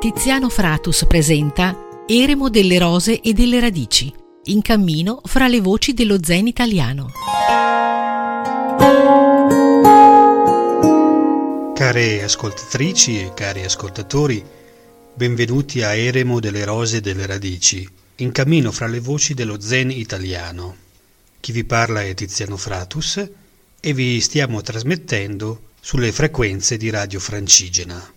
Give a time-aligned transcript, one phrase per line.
[0.00, 4.10] Tiziano Fratus presenta Eremo delle rose e delle radici,
[4.44, 7.10] in cammino fra le voci dello zen italiano.
[11.74, 14.42] Care ascoltatrici e cari ascoltatori,
[15.12, 17.86] benvenuti a Eremo delle rose e delle radici,
[18.16, 20.76] in cammino fra le voci dello zen italiano.
[21.40, 23.22] Chi vi parla è Tiziano Fratus
[23.78, 28.14] e vi stiamo trasmettendo sulle frequenze di Radio Francigena.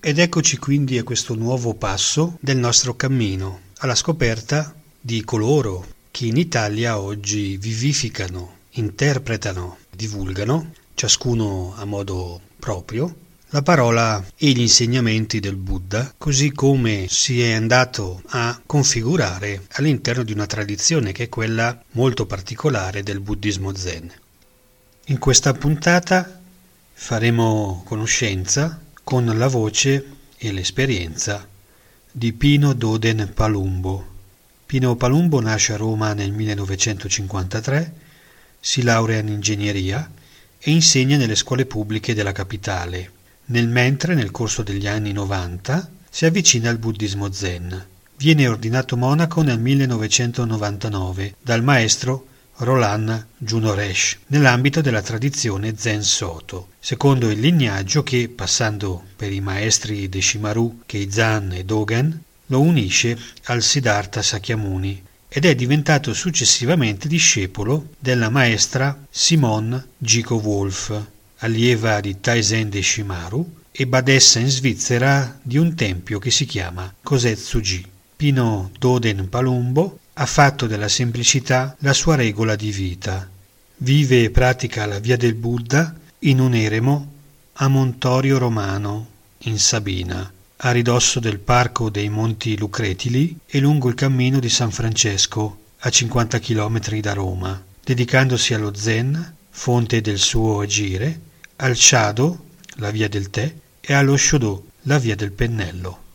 [0.00, 6.26] Ed eccoci quindi a questo nuovo passo del nostro cammino, alla scoperta di coloro che
[6.26, 13.12] in Italia oggi vivificano, interpretano, divulgano, ciascuno a modo proprio,
[13.48, 20.22] la parola e gli insegnamenti del Buddha, così come si è andato a configurare all'interno
[20.22, 24.12] di una tradizione che è quella molto particolare del buddismo zen.
[25.06, 26.40] In questa puntata
[26.92, 30.04] faremo conoscenza con la voce
[30.36, 31.48] e l'esperienza
[32.12, 34.06] di Pino Doden Palumbo.
[34.66, 37.92] Pino Palumbo nasce a Roma nel 1953,
[38.60, 40.10] si laurea in ingegneria
[40.58, 43.10] e insegna nelle scuole pubbliche della capitale,
[43.46, 47.86] nel mentre nel corso degli anni 90 si avvicina al buddismo zen.
[48.18, 52.26] Viene ordinato monaco nel 1999 dal maestro
[52.58, 60.08] Roland Junoresh, nell'ambito della tradizione Zen Soto, secondo il lignaggio che, passando per i maestri
[60.08, 68.30] Deshimaru, Keizan e Dogen, lo unisce al Siddhartha Sakyamuni ed è diventato successivamente discepolo della
[68.30, 71.00] maestra Simone Gico Wolf,
[71.38, 77.86] allieva di Taizen Deshimaru e badessa in Svizzera di un tempio che si chiama Kosetsuji.
[78.16, 83.28] Pino Doden Palumbo ha fatto della semplicità la sua regola di vita.
[83.76, 87.12] Vive e pratica la via del Buddha in un eremo
[87.52, 89.06] a Montorio Romano,
[89.42, 94.72] in Sabina, a ridosso del parco dei Monti Lucretili e lungo il cammino di San
[94.72, 101.20] Francesco, a 50 km da Roma, dedicandosi allo Zen, fonte del suo agire,
[101.56, 102.46] al Shado,
[102.78, 106.06] la via del tè, e allo Shodo, la via del pennello.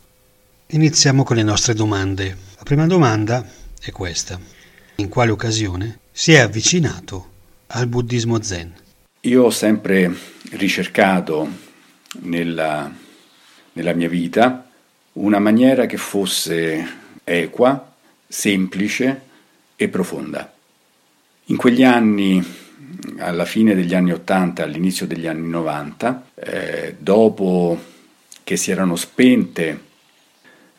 [0.66, 2.36] Iniziamo con le nostre domande.
[2.56, 3.46] La prima domanda
[3.90, 4.38] è questa.
[4.96, 7.30] In quale occasione si è avvicinato
[7.68, 8.72] al buddismo zen?
[9.20, 10.12] Io ho sempre
[10.52, 11.48] ricercato
[12.20, 12.90] nella,
[13.72, 14.68] nella mia vita
[15.14, 16.86] una maniera che fosse
[17.24, 17.94] equa,
[18.26, 19.20] semplice
[19.76, 20.52] e profonda.
[21.46, 22.42] In quegli anni,
[23.18, 27.78] alla fine degli anni 80, all'inizio degli anni 90, eh, dopo
[28.42, 29.92] che si erano spente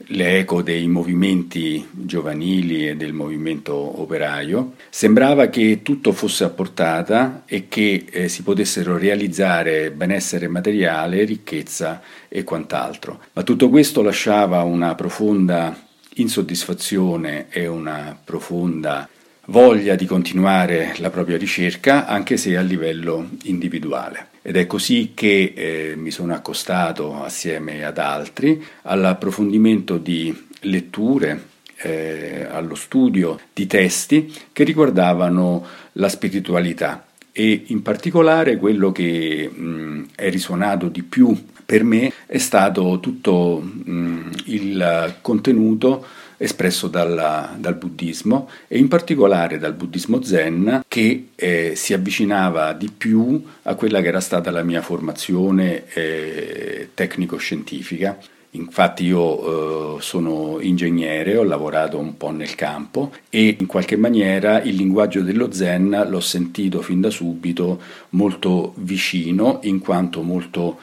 [0.08, 7.68] l'eco dei movimenti giovanili e del movimento operaio, sembrava che tutto fosse a portata e
[7.68, 13.20] che eh, si potessero realizzare benessere materiale, ricchezza e quant'altro.
[13.34, 15.76] Ma tutto questo lasciava una profonda
[16.16, 19.10] insoddisfazione e una profonda
[19.48, 24.28] voglia di continuare la propria ricerca, anche se a livello individuale.
[24.42, 32.48] Ed è così che eh, mi sono accostato assieme ad altri all'approfondimento di letture, eh,
[32.50, 40.30] allo studio di testi che riguardavano la spiritualità e in particolare quello che mh, è
[40.30, 41.36] risuonato di più
[41.66, 46.06] per me è stato tutto mh, il contenuto
[46.38, 52.90] espresso dalla, dal buddismo e in particolare dal buddismo zen che eh, si avvicinava di
[52.96, 58.18] più a quella che era stata la mia formazione eh, tecnico-scientifica.
[58.52, 64.62] Infatti io eh, sono ingegnere, ho lavorato un po' nel campo e in qualche maniera
[64.62, 67.82] il linguaggio dello zen l'ho sentito fin da subito
[68.12, 70.80] molto vicino in quanto molto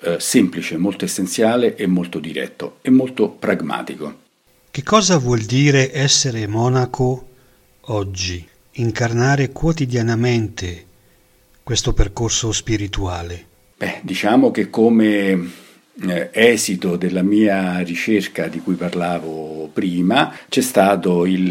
[0.00, 4.24] eh, semplice, molto essenziale e molto diretto e molto pragmatico.
[4.76, 7.28] Che cosa vuol dire essere monaco
[7.86, 8.46] oggi?
[8.72, 10.84] Incarnare quotidianamente
[11.62, 13.46] questo percorso spirituale?
[13.78, 15.50] Beh, diciamo che come
[16.02, 21.48] eh, esito della mia ricerca di cui parlavo prima c'è stato il,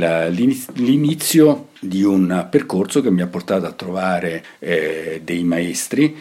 [0.73, 6.15] l'inizio di un percorso che mi ha portato a trovare eh, dei maestri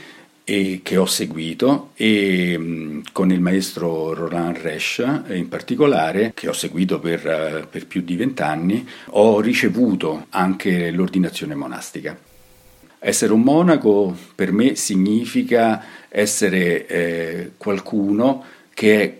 [0.45, 6.53] e che ho seguito e mh, con il maestro Roland Resch in particolare che ho
[6.53, 7.25] seguito per,
[7.65, 12.17] uh, per più di vent'anni ho ricevuto anche l'ordinazione monastica.
[12.99, 19.17] Essere un monaco per me significa essere eh, qualcuno che è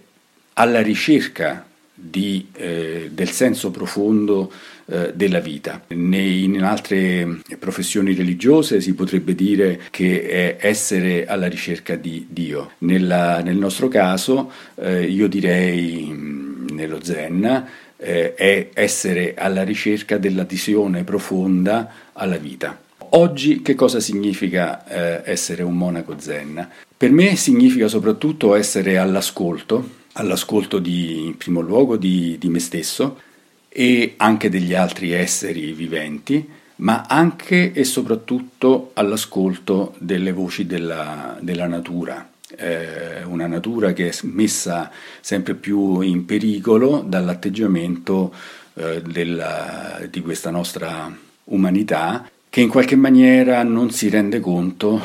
[0.55, 4.51] alla ricerca di, eh, del senso profondo
[4.87, 5.83] eh, della vita.
[5.89, 12.73] in altre professioni religiose si potrebbe dire che è essere alla ricerca di Dio.
[12.79, 17.67] Nella, nel nostro caso eh, io direi mm, nello Zen
[17.97, 22.79] eh, è essere alla ricerca dell'adesione profonda alla vita.
[23.17, 26.69] Oggi che cosa significa eh, essere un monaco zen?
[26.97, 33.21] Per me significa soprattutto essere all'ascolto, all'ascolto di, in primo luogo di, di me stesso
[33.69, 41.67] e anche degli altri esseri viventi, ma anche e soprattutto all'ascolto delle voci della, della
[41.67, 44.91] natura, eh, una natura che è messa
[45.21, 48.33] sempre più in pericolo dall'atteggiamento
[48.75, 51.13] eh, della, di questa nostra
[51.45, 55.01] umanità che in qualche maniera non si rende conto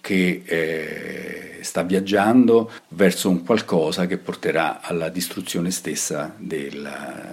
[0.00, 7.32] che eh, sta viaggiando verso un qualcosa che porterà alla distruzione stessa della,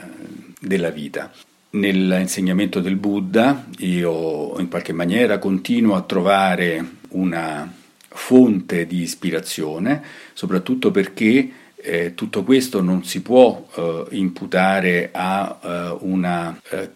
[0.59, 1.31] della vita.
[1.71, 7.71] Nell'insegnamento del Buddha io in qualche maniera continuo a trovare una
[8.07, 10.03] fonte di ispirazione,
[10.33, 16.89] soprattutto perché eh, tutto questo non si può eh, imputare a eh, una eh,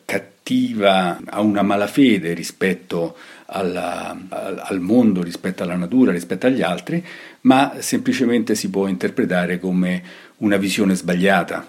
[0.43, 7.03] cattiva, a una malafede rispetto alla, al, mondo, rispetto alla natura, rispetto agli altri,
[7.41, 10.03] ma semplicemente si può interpretare come
[10.37, 11.65] una visione sbagliata,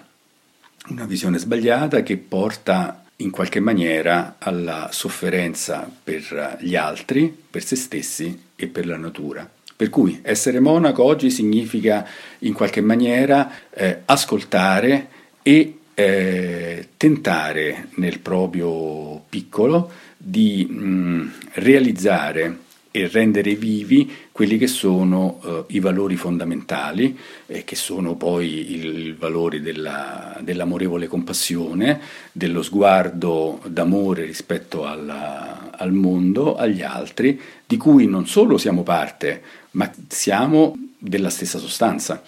[0.89, 7.77] una visione sbagliata che porta in qualche maniera alla sofferenza per gli altri, per se
[7.77, 9.49] stessi e per la natura.
[9.77, 12.05] Per cui essere monaco oggi significa
[12.39, 15.07] in qualche maniera eh, ascoltare
[15.41, 22.57] e eh, tentare nel proprio piccolo di mh, mm, realizzare
[22.91, 28.85] e rendere vivi quelli che sono uh, i valori fondamentali, eh, che sono poi il,
[28.85, 31.99] il valore della, dell'amorevole compassione,
[32.31, 39.41] dello sguardo d'amore rispetto alla, al mondo, agli altri, di cui non solo siamo parte,
[39.71, 42.23] ma siamo della stessa sostanza.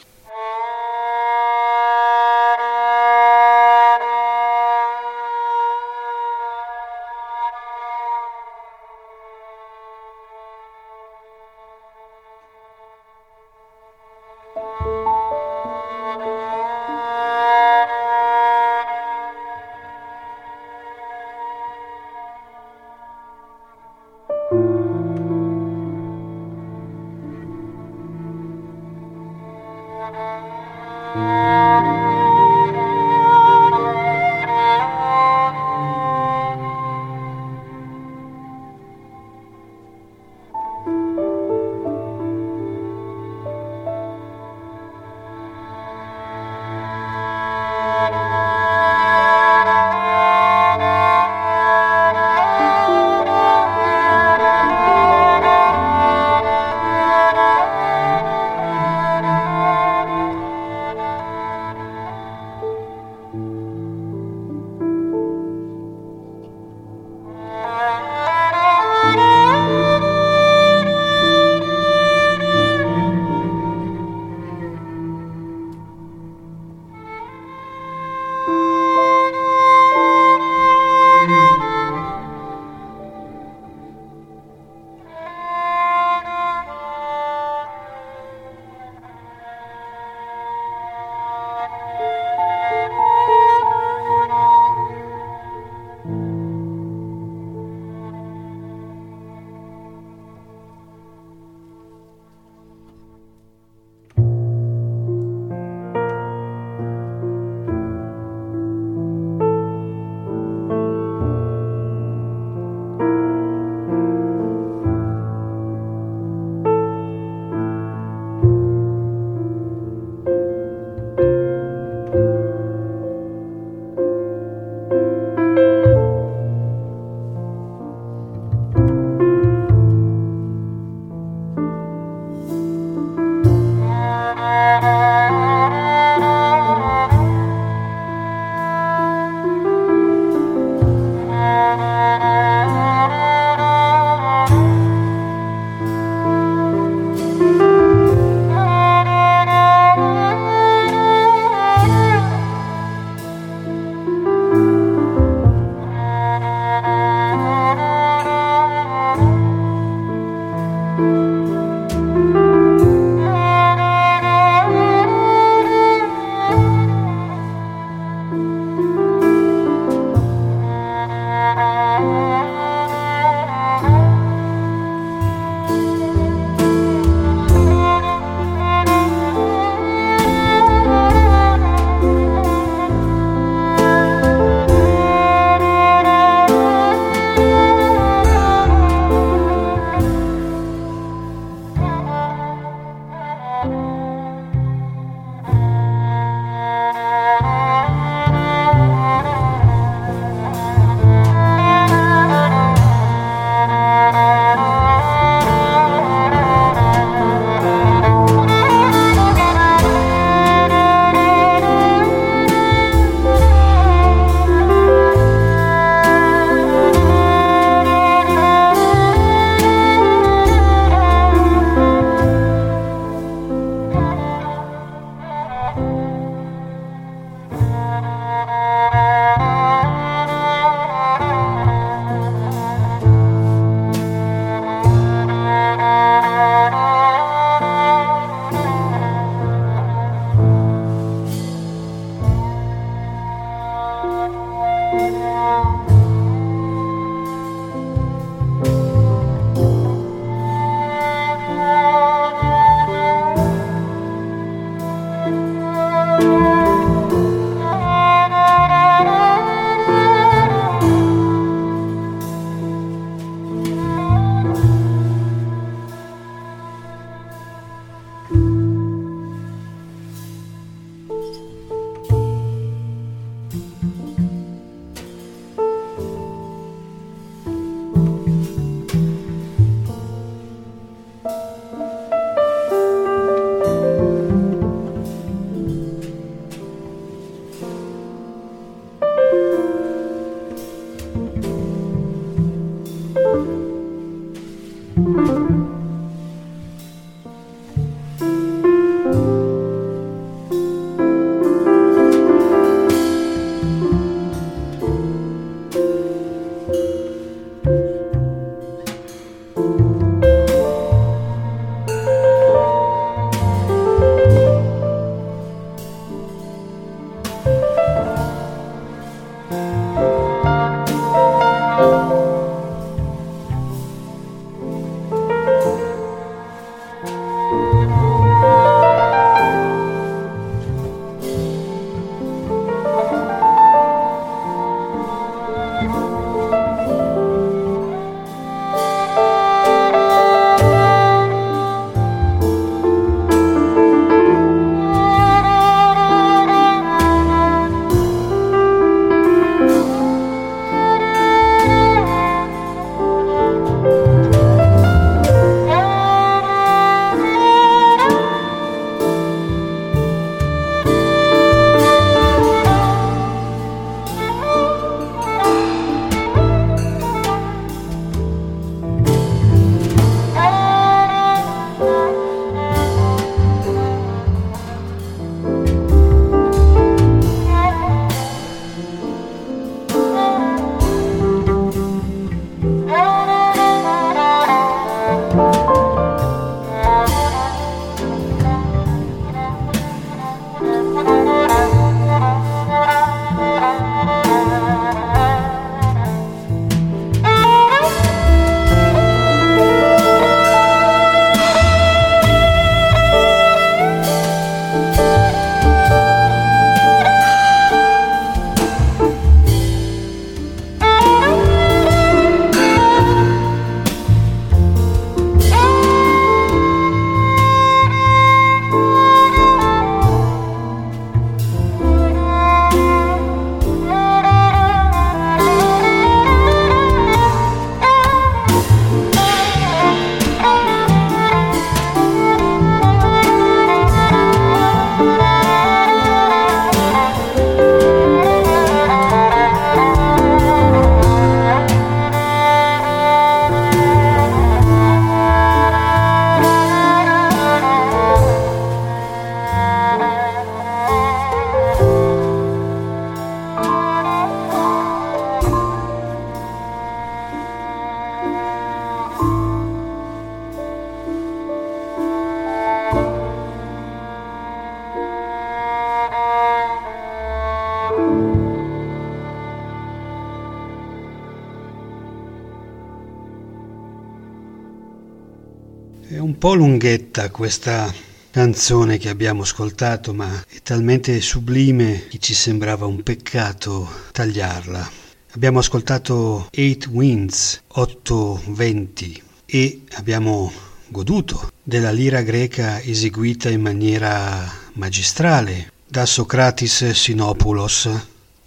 [476.38, 477.92] Po' lunghetta questa
[478.30, 484.92] canzone che abbiamo ascoltato, ma è talmente sublime che ci sembrava un peccato tagliarla.
[485.32, 490.52] Abbiamo ascoltato Eight Winds, 8 venti e abbiamo
[490.90, 497.90] goduto della lira greca eseguita in maniera magistrale da Socratis Sinopoulos,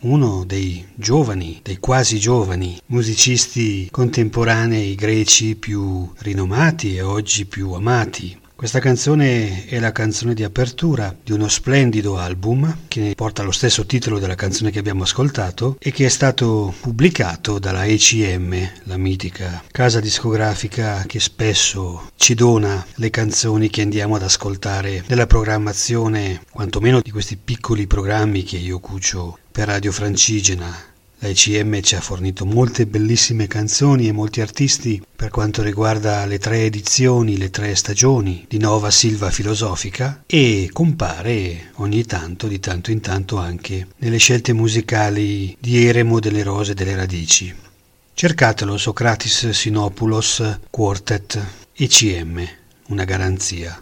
[0.00, 8.38] uno dei giovani, dei quasi giovani musicisti contemporanei greci più rinomati e oggi più amati.
[8.60, 13.86] Questa canzone è la canzone di apertura di uno splendido album che porta lo stesso
[13.86, 19.64] titolo della canzone che abbiamo ascoltato e che è stato pubblicato dalla ECM, la mitica
[19.70, 27.00] casa discografica che spesso ci dona le canzoni che andiamo ad ascoltare nella programmazione, quantomeno
[27.00, 30.74] di questi piccoli programmi che io cucio per Radio Francigena
[31.18, 36.38] la ICM ci ha fornito molte bellissime canzoni e molti artisti per quanto riguarda le
[36.38, 42.90] tre edizioni, le tre stagioni di Nova Silva Filosofica e compare ogni tanto, di tanto
[42.90, 47.54] in tanto anche nelle scelte musicali di Eremo delle Rose delle Radici.
[48.14, 51.38] Cercatelo Socratis Sinopoulos Quartet
[51.74, 52.48] ICM,
[52.86, 53.78] una garanzia.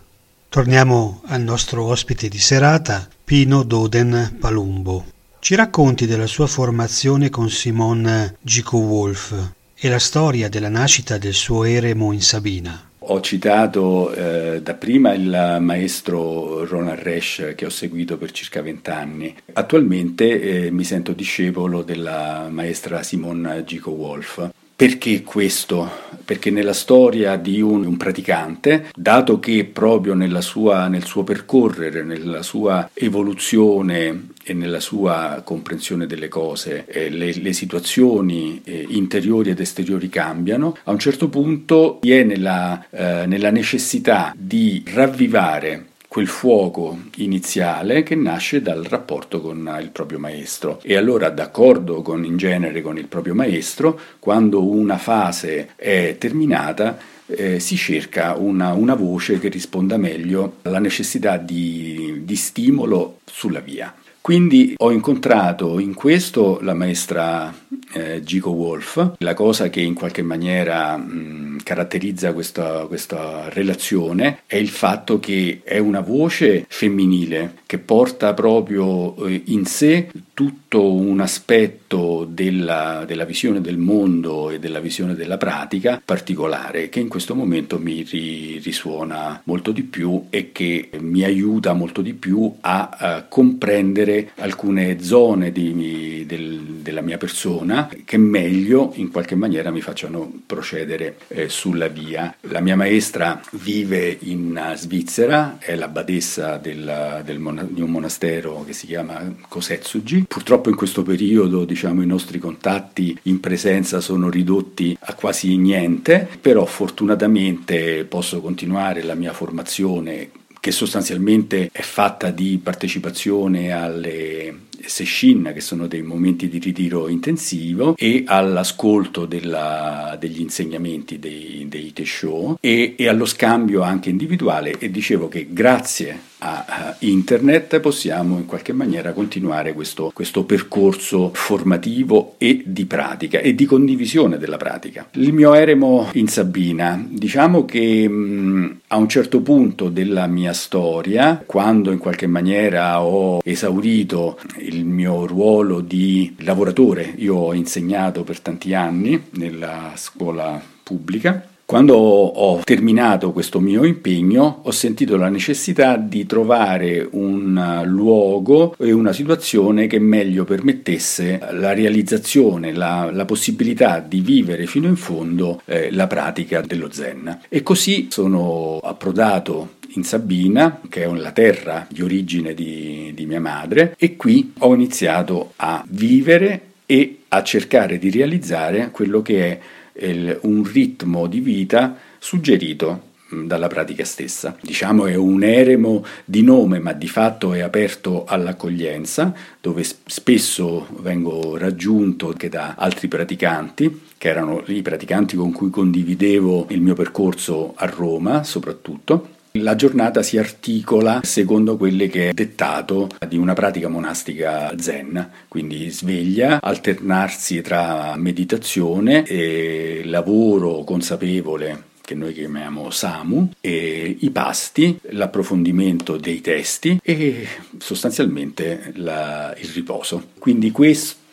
[0.48, 5.16] Torniamo al nostro ospite di serata, Pino Doden Palumbo.
[5.48, 9.32] Ci racconti della sua formazione con Simon Gico Wolf
[9.74, 12.90] e la storia della nascita del suo eremo in Sabina.
[12.98, 19.34] Ho citato eh, dapprima il maestro Ronald Resch che ho seguito per circa vent'anni.
[19.54, 24.50] Attualmente eh, mi sento discepolo della maestra Simon Gico Wolf.
[24.76, 25.90] Perché questo?
[26.24, 32.42] Perché nella storia di un, un praticante, dato che proprio sua, nel suo percorrere, nella
[32.42, 39.60] sua evoluzione e nella sua comprensione delle cose, eh, le, le, situazioni eh, interiori ed
[39.60, 46.98] esteriori cambiano, a un certo punto viene la, eh, nella necessità di ravvivare quel fuoco
[47.16, 52.80] iniziale che nasce dal rapporto con il proprio maestro e allora d'accordo con, in genere
[52.80, 56.96] con il proprio maestro quando una fase è terminata
[57.26, 63.60] eh, si cerca una, una, voce che risponda meglio alla necessità di, di stimolo sulla
[63.60, 63.94] via.
[64.28, 67.50] Quindi ho incontrato in questo la maestra
[67.94, 74.56] eh, Gico Wolf, la cosa che in qualche maniera mh, caratterizza questa, questa relazione è
[74.56, 81.20] il fatto che è una voce femminile che porta proprio eh, in sé tutto un
[81.20, 87.34] aspetto della, della, visione del mondo e della visione della pratica particolare che in questo
[87.34, 92.88] momento mi ri, risuona molto di più e che mi aiuta molto di più a,
[92.90, 99.80] a comprendere alcune zone di, del, della mia persona che meglio in qualche maniera mi
[99.80, 102.34] facciano procedere eh, sulla via.
[102.42, 108.72] La mia maestra vive in Svizzera, è la badessa del, del, di un monastero che
[108.72, 114.96] si chiama Kosetsuji Purtroppo in questo periodo diciamo, i nostri contatti in presenza sono ridotti
[115.00, 122.60] a quasi niente, però fortunatamente posso continuare la mia formazione che sostanzialmente è fatta di
[122.62, 131.18] partecipazione alle seshin, che sono dei momenti di ritiro intensivo, e all'ascolto della, degli insegnamenti
[131.18, 134.78] dei, dei Tesho e, e allo scambio anche individuale.
[134.78, 142.34] E dicevo che grazie a internet possiamo in qualche maniera continuare questo, questo, percorso formativo
[142.38, 145.08] e di pratica e di condivisione della pratica.
[145.12, 151.42] Il mio eremo in Sabina, diciamo che mh, a un certo punto della mia storia,
[151.44, 158.40] quando in qualche maniera ho esaurito il mio ruolo di lavoratore, io ho insegnato per
[158.40, 165.98] tanti anni nella scuola pubblica, quando ho terminato questo mio impegno ho sentito la necessità
[165.98, 174.00] di trovare un luogo e una situazione che meglio permettesse la realizzazione, la, la possibilità
[174.00, 177.40] di vivere fino in fondo eh, la pratica dello Zen.
[177.50, 183.40] E così sono approdato in Sabina, che è la terra di origine di, di mia
[183.40, 189.60] madre, e qui ho iniziato a vivere e a cercare di realizzare quello che
[189.94, 194.56] è il, un ritmo di vita suggerito dalla pratica stessa.
[194.60, 201.58] Diciamo è un eremo di nome, ma di fatto è aperto all'accoglienza, dove spesso vengo
[201.58, 207.74] raggiunto anche da altri praticanti, che erano i praticanti con cui condividevo il mio percorso
[207.76, 213.88] a Roma soprattutto la giornata si articola secondo quelle che è dettato di una pratica
[213.88, 224.30] monastica zen, quindi sveglia, alternarsi tra meditazione e lavoro consapevole che noi chiamiamo SAMU, i
[224.32, 230.28] pasti, l'approfondimento dei testi e sostanzialmente la, il riposo.
[230.38, 231.27] Quindi questo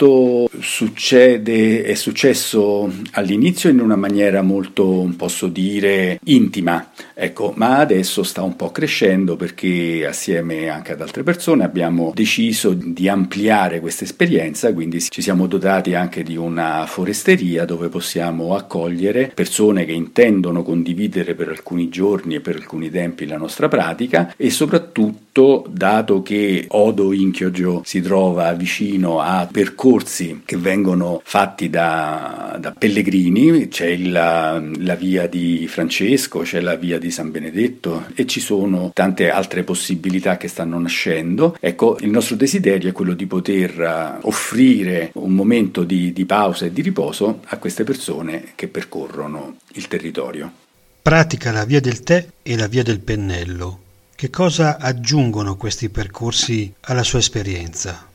[0.60, 8.42] succede, è successo all'inizio in una maniera molto, posso dire, intima, ecco, ma adesso sta
[8.42, 14.74] un po' crescendo perché assieme anche ad altre persone abbiamo deciso di ampliare questa esperienza,
[14.74, 21.36] quindi ci siamo dotati anche di una foresteria dove possiamo accogliere persone che intendono condividere
[21.36, 25.25] per alcuni giorni e per alcuni tempi la nostra pratica e soprattutto
[25.68, 33.68] dato che Odo Inchioggio si trova vicino a percorsi che vengono fatti da, da pellegrini,
[33.68, 38.92] c'è il, la via di Francesco, c'è la via di San Benedetto e ci sono
[38.94, 41.58] tante altre possibilità che stanno nascendo.
[41.60, 46.66] Ecco, il nostro desiderio è quello di poter eh, offrire un momento di, di pausa
[46.66, 50.50] e di riposo a queste persone che percorrono il territorio.
[51.02, 53.80] Pratica la via del tè e la via del pennello.
[54.18, 58.08] Che cosa aggiungono questi percorsi alla sua esperienza?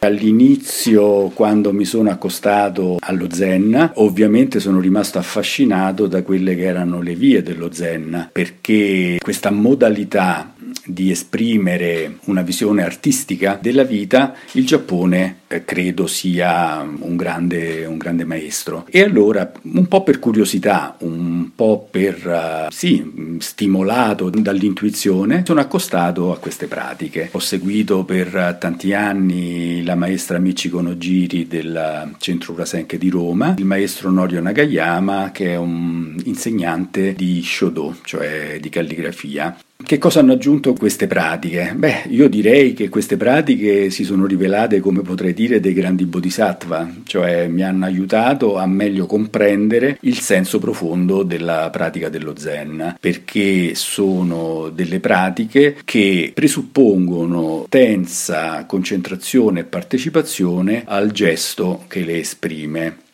[0.00, 7.00] All'inizio, quando mi sono accostato allo Zen, ovviamente sono rimasto affascinato da quelle che erano
[7.00, 10.52] le vie dello Zen, perché questa modalità
[10.86, 17.98] di esprimere una visione artistica della vita, il Giappone eh, credo sia un grande, un
[17.98, 18.86] grande, maestro.
[18.90, 26.32] E allora, un po' per curiosità, un po' per, uh, sì, stimolato dall'intuizione, sono accostato
[26.32, 27.28] a queste pratiche.
[27.32, 33.64] Ho seguito per tanti anni la maestra Michiko Nojiri del Centro Urasenke di Roma, il
[33.64, 39.56] maestro Norio Nagayama, che è un insegnante di Shodo, cioè di calligrafia.
[39.86, 41.72] Che cosa hanno aggiunto queste pratiche?
[41.76, 46.90] Beh, io direi che queste pratiche si sono rivelate, come potrei dire, dei grandi bodhisattva,
[47.04, 53.76] cioè mi hanno aiutato a meglio comprendere il senso profondo della pratica dello Zen, perché
[53.76, 63.04] sono delle pratiche che presuppongono tensa concentrazione e partecipazione al gesto che le esprime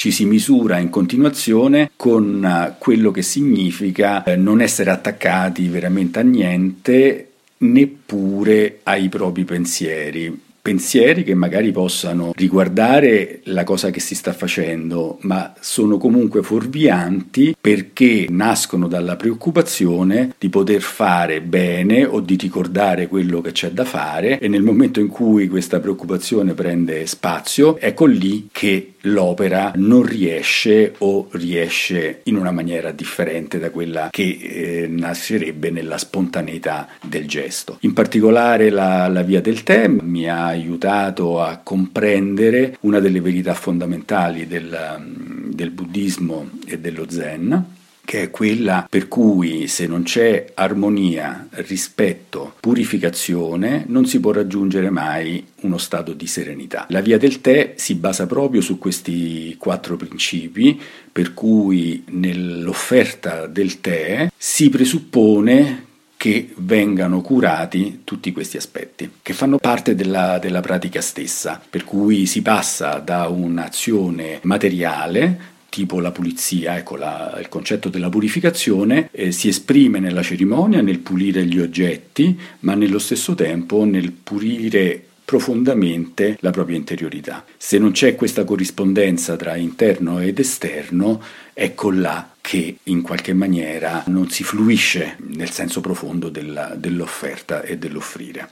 [0.00, 6.20] ci si misura in continuazione con eh, quello che significa eh, non essere attaccati veramente
[6.20, 14.14] a niente neppure ai propri pensieri pensieri che magari possano riguardare la cosa che si
[14.14, 22.20] sta facendo, ma sono comunque fuorvianti perché nascono dalla preoccupazione di poter fare bene o
[22.20, 27.06] di ricordare quello che c'è da fare e nel momento in cui questa preoccupazione prende
[27.06, 34.08] spazio, ecco lì che l'opera non riesce o riesce in una maniera differente da quella
[34.10, 37.78] che eh, nascerebbe nella spontaneità del gesto.
[37.80, 43.54] In particolare la, la via del tè mi ha aiutato a comprendere una delle verità
[43.54, 45.02] fondamentali del,
[45.48, 47.78] del buddismo e dello zen
[48.10, 54.90] che è quella per cui se non c'è armonia, rispetto, purificazione, non si può raggiungere
[54.90, 56.86] mai uno stato di serenità.
[56.88, 60.80] La via del tè si basa proprio su questi quattro principi,
[61.12, 65.89] per cui nell'offerta del tè si presuppone
[66.20, 72.26] che vengano curati tutti questi aspetti, che fanno parte della, della pratica stessa, per cui
[72.26, 75.38] si passa da un'azione materiale
[75.70, 80.98] tipo la pulizia, ecco la, il concetto della purificazione eh, si esprime nella cerimonia nel
[80.98, 87.46] pulire gli oggetti, ma nello stesso tempo nel pulire profondamente la propria interiorità.
[87.56, 91.22] Se non c'è questa corrispondenza tra interno ed esterno,
[91.54, 97.78] ecco là che in qualche maniera non si fluisce nel senso profondo della, dell'offerta e
[97.78, 98.50] dell'offrire.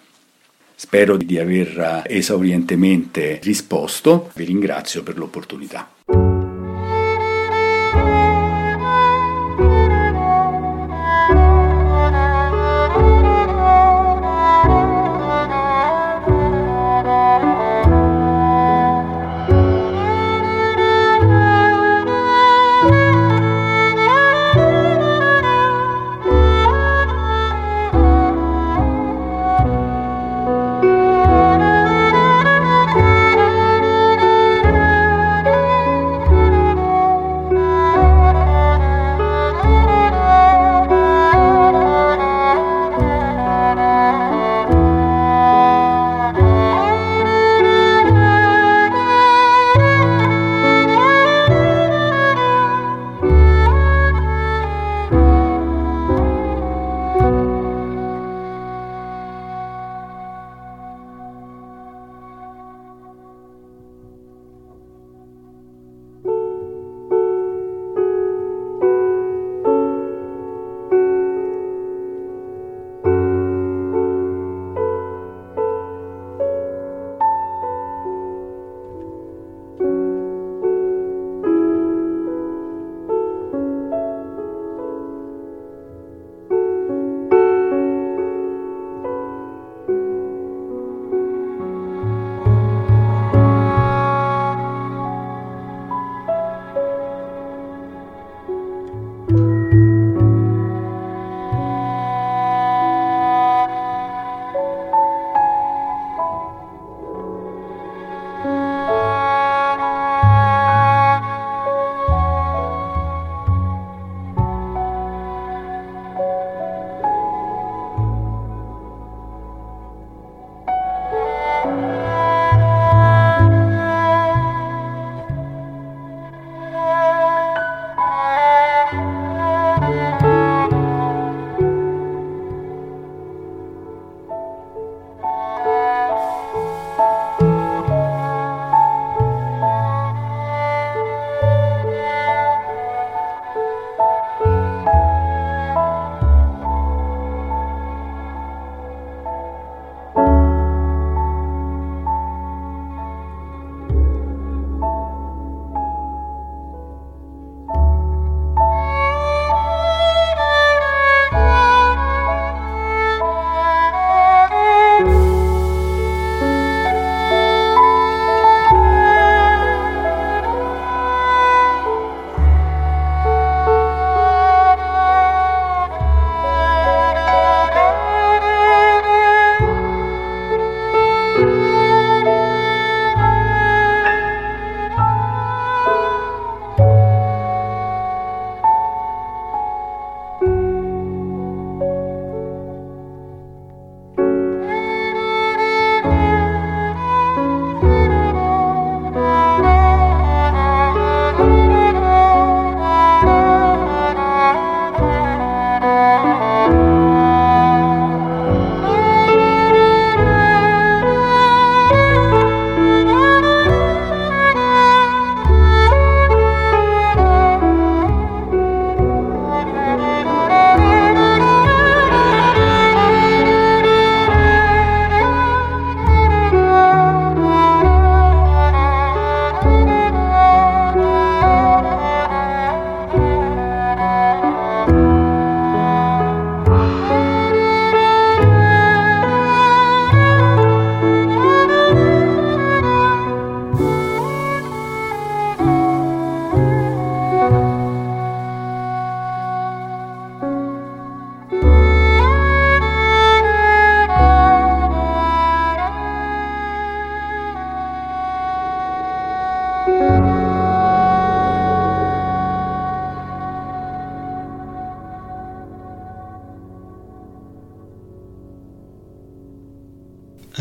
[0.75, 5.98] Spero di aver esaurientemente risposto, vi ringrazio per l'opportunità.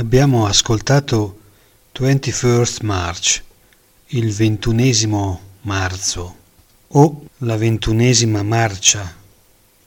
[0.07, 1.37] Abbiamo ascoltato
[1.93, 3.43] 21st March,
[4.11, 6.35] il ventunesimo marzo,
[6.87, 9.13] o la ventunesima marcia,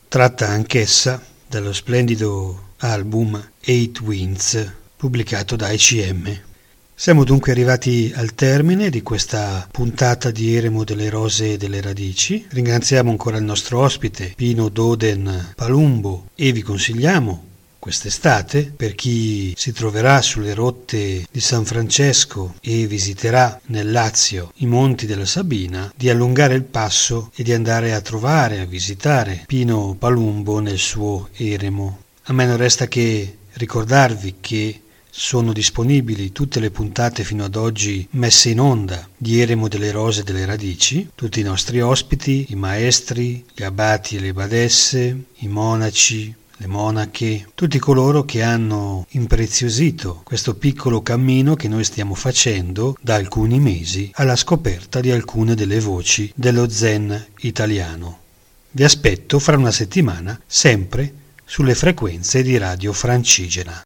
[0.08, 6.38] tratta anch'essa dallo splendido album Eight Winds, pubblicato da ICM.
[6.94, 12.44] Siamo dunque arrivati al termine di questa puntata di Eremo delle Rose e delle Radici.
[12.46, 17.48] Ringraziamo ancora il nostro ospite Pino Doden Palumbo e vi consigliamo
[17.80, 24.66] quest'estate per chi si troverà sulle rotte di San Francesco e visiterà nel Lazio i
[24.66, 29.96] monti della Sabina di allungare il passo e di andare a trovare, a visitare Pino
[29.98, 32.02] Palumbo nel suo eremo.
[32.24, 38.06] A me non resta che ricordarvi che sono disponibili tutte le puntate fino ad oggi
[38.12, 42.54] messe in onda di Eremo delle Rose e delle Radici, tutti i nostri ospiti, i
[42.54, 50.20] maestri, gli abati e le badesse, i monaci, le monache, tutti coloro che hanno impreziosito
[50.24, 55.80] questo piccolo cammino che noi stiamo facendo da alcuni mesi alla scoperta di alcune delle
[55.80, 58.18] voci dello zen italiano.
[58.72, 61.12] Vi aspetto fra una settimana, sempre
[61.46, 63.80] sulle frequenze di Radio Francigena.